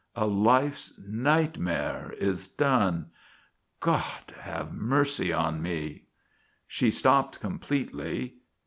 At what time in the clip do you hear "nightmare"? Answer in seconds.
1.05-2.15